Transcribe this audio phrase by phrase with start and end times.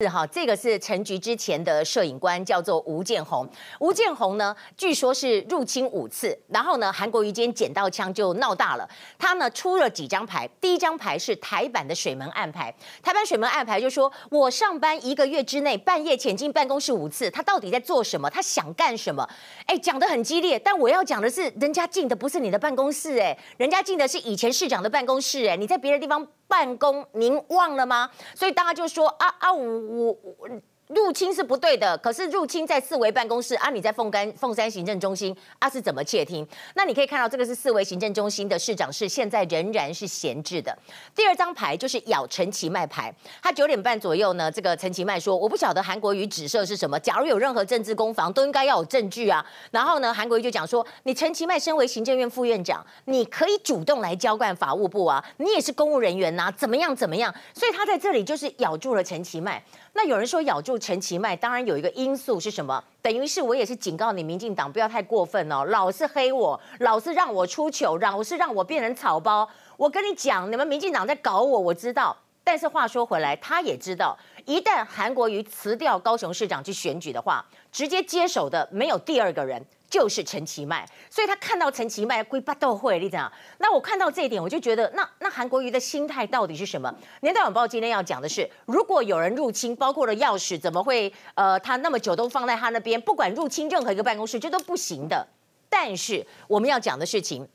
[0.00, 3.44] 是哈，这个是陈菊之前的摄影官，叫做吴建宏。
[3.80, 8.88] 吴建宏呢，据说是入侵五次，然后呢，韩国瑜今天捡到枪就闹大了。
[9.18, 12.72] 他呢出了几张牌，第一张牌是台版的水门案牌。
[13.02, 18.30] 台版水门案牌就说，我上班一个月之内半夜潜进办公室五次，他到底在做什么？
[18.30, 19.28] 他想干什么？
[19.66, 26.24] 哎，讲得很激烈，但我要讲的是，人家进的不是你的办公室，哎，人家进的是以前市长的办公室，哎，你在别的地方。
[26.48, 28.10] 办公，您忘了吗？
[28.34, 30.48] 所以大家就说啊啊，我我我。
[30.88, 36.46] 入侵是不对的，可是入侵在四维办公室啊，你在凤干凤山行政中心啊，是怎么窃听？
[36.74, 40.76] 那你可以看到，这个是四维行政中心的市长室，现在仍然是闲置的。
[41.14, 49.44] 第二张牌就是咬陈其迈牌，他九点半左右呢，这个陈其迈说，我不晓得韩国瑜指涉是什么，假如有任何政治攻防，都应该要有证据啊。
[49.70, 57.34] 然后呢，韩国瑜就讲说，你陈其迈身为行政院副院长，你可以主动来交办法务部啊，你也是公务人员呐、啊，怎么样怎么样？
[57.52, 59.62] 所以他在这里就是咬住了陈其迈。
[59.94, 62.82] 那有人说咬住陈其迈，当然有一个因素是什么？
[63.02, 69.48] 等于是我也是警告你，民进党不要太过分哦，老是黑我，老是让我出糗，老是让我变成草包。
[69.76, 72.16] 我跟你讲，你们民进党在搞我，我知道。
[72.48, 79.62] 但是话说回来，他也知道，一旦韩国瑜辞掉高雄市长去选举的话，直接接手的没有第二个人。
[79.90, 86.94] 就是陈其迈，所以他看到陈其迈归八斗会，你讲，那我看到这一点，我就觉得，那那韩国瑜的心态到底是什么？
[87.20, 95.26] 年代晚报今天要讲的是，如果有人入侵，包括了钥匙，怎么会呃，他那么久都放在他那边，不管入侵任何一个办公室，这都不行的。
[95.70, 97.46] 但是我们要讲的事情。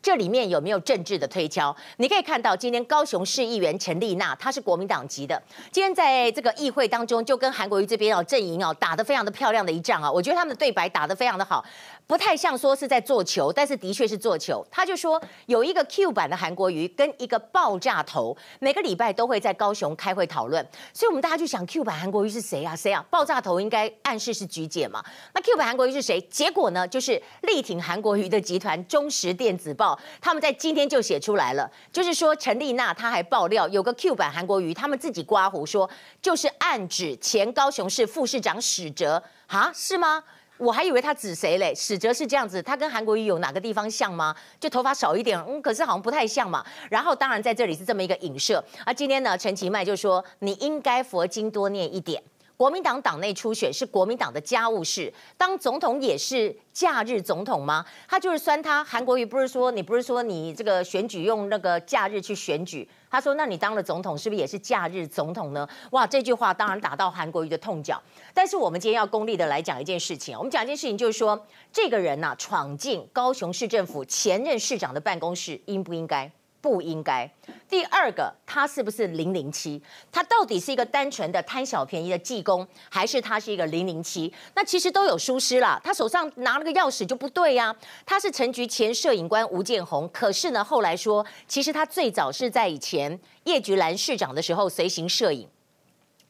[0.00, 1.74] 这里面有没有政治的推敲？
[1.96, 11.64] 你可以看到，今天高雄市议员陈丽娜，她是国民党籍的，今天在这个议会当中，就跟韩国瑜这边哦阵营哦打得非常的漂亮的一仗啊，我觉得他们的对白打得非常的好。
[12.06, 14.66] 不太像说是在做球，但是的确是做球。
[14.70, 20.66] 他就说有一个 Q 版的韩国瑜跟一个爆炸头，每个礼拜都会在高雄开会讨论。
[20.94, 22.74] 所以我们大家就想 Q 版韩国瑜是谁啊？
[22.74, 23.04] 谁啊？
[23.10, 25.04] 爆炸头应该暗示是菊姐嘛？
[25.34, 26.18] 那 Q 版韩国瑜是谁？
[26.30, 29.87] 结果呢，就是力挺韩国瑜的集团中实电子报，
[30.20, 35.88] 他们在今天就写出来了，就是说陈丽娜她还爆料有个 Q 版韩国瑜，他们自己刮胡说
[36.22, 39.70] 就是暗指前高雄市副市长史哲啊？
[39.74, 40.24] 是吗？
[40.56, 41.72] 我还以为他指谁嘞？
[41.72, 44.34] 史哲是这样子，他跟韩国瑜有哪个地方像吗？
[44.58, 46.66] 就头发少一点，嗯，可是好像不太像嘛。
[46.90, 48.64] 然后当然在这里是这么一个影射。
[48.84, 52.20] 而今天呢，陈其迈就说你应该佛经多念一点。
[52.58, 57.86] 国民党党内初选是国民党的家务事，当总统也是假日总统吗？
[58.08, 62.86] 他就是酸他韩国瑜，不是说你不是说你这个选举用那个假日去选举？
[63.08, 65.68] 他说那你当了总统是不是也是假日总统呢？
[65.92, 68.02] 哇，这句话当然打到韩国瑜的痛脚。
[68.34, 71.40] 但是我们今天要功利的来讲一件事情，我们讲一件事情就是说，
[71.72, 76.28] 这个人呐、啊、闯进高雄市政府前任市长的办公室，应不应该？
[76.60, 77.30] 不应该。
[77.68, 79.80] 第二个，他是不是零零七？
[80.10, 84.32] 他到底是一个单纯的贪小便宜的技工，还是他是一个零零七？
[84.54, 85.80] 那其实都有疏失啦。
[85.84, 87.74] 他手上拿了个钥匙就不对呀、
[88.06, 95.48] 他是陈局前摄影官吴建宏，可是呢，后来说，其实他最早是在以前叶菊兰市长的时候随行摄影。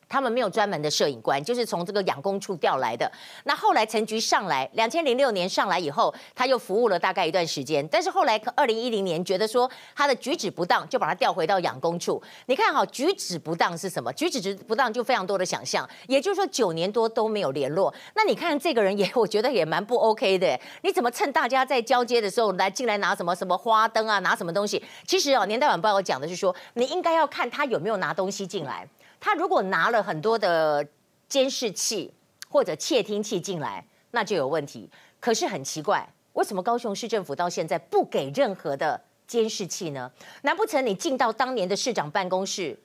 [0.08, 3.10] 他们没有专门的摄影官，就是从这个养工处调来的。
[3.44, 7.86] 那后来陈菊上来，两千零六年上来以后，他又服务了大概一段时间。
[7.88, 12.22] 但是后来二零一零年觉得说他的举止不当，就把他调回到养工处。
[12.46, 14.12] 你看哈，举止不当是什么？
[14.14, 15.88] 举止不当就非常多的想象。
[16.06, 17.92] 也就是说九年多都没有联络。
[18.14, 20.58] 那你看这个人也， 我觉得也蛮不 OK 的。
[20.82, 24.82] 你怎么趁大家在交接的时候来进来拿什么什么花灯啊，拿什么东西？
[25.06, 28.88] 其实哦，年代晚报讲的是说，你应该要看他有没有拿东西进来。
[29.20, 30.86] 他如果拿了很多的
[31.28, 32.12] 监视器
[32.48, 34.88] 或者窃听器进来，那就有问题。
[35.20, 40.10] 可是很奇怪，为什么高雄市政府到现在不给任何的监视器呢？
[40.42, 42.78] 难不成你进到当年的市长办公室，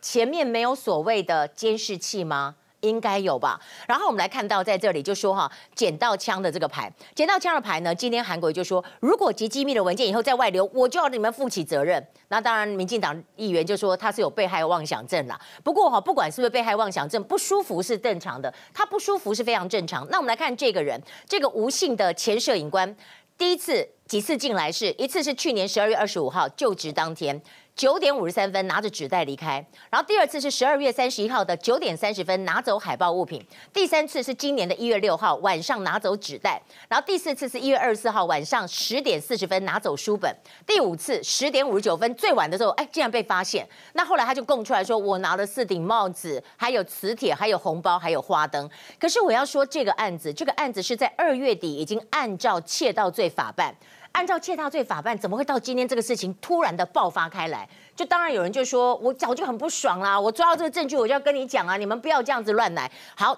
[0.00, 2.56] 前面没有所谓的监视器吗？
[2.80, 3.60] 应该有吧。
[3.86, 12.04] 然后我们来看到在这里就说哈，捡到枪的这个牌，捡到枪的牌呢，今天韩国就说，如果集机密的文件以后再外流，我就要你们负起责任。
[12.28, 15.40] 那当然，民进党议员就说他是有被害妄想症啦。
[15.62, 20.06] 不过哈，不管是不是被害妄想症，不舒服是正常的，他不舒服是非常正常。
[20.10, 22.96] 那我们来看这个人，这个吴姓的前摄影官，
[23.36, 27.40] 第一次几次进来是一次是去年十二月二十五号就职当天。
[27.76, 33.42] 九点五十三分拿着纸袋离开，然后第二次是十二月三十一号的九点三十分拿走海报物品，
[33.72, 40.36] 第三次是今年的一月六号晚上拿走纸袋，然后第四次是一月二十四号晚上十点四十分拿走书本，
[40.66, 43.66] 第五次十点五十九分最晚的时候，哎，竟然被发现。
[43.94, 48.68] 那后来他就供出来说，我拿了四顶帽子，还有磁铁，还有红包，还有花灯。
[48.98, 53.74] 可是我要说这个案子，这个案子是在二月底已经按照窃盗罪法办。
[54.12, 57.68] 按照窃盗罪法办，怎么会到今天这个事情突然的爆发开来？
[57.94, 62.90] 就当然有人就说，我早就很不爽啦，我抓到这个证据，我就要跟你讲啊，你们不要这样子乱来。
[63.14, 63.36] 好，